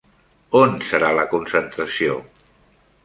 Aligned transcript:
On 0.59 0.71
serà 0.93 1.11
la 1.19 1.27
concentració? 1.35 2.17